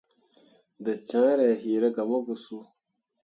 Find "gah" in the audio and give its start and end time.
1.95-2.07